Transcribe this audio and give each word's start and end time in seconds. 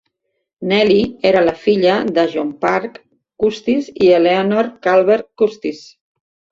Nelly 0.69 1.03
era 1.31 1.43
la 1.43 1.53
filla 1.67 1.99
de 2.17 2.25
John 2.33 2.51
Parke 2.65 3.05
Custis 3.45 3.95
i 4.09 4.13
Eleanor 4.21 4.75
Calvert 4.89 5.31
Custis. 5.43 5.89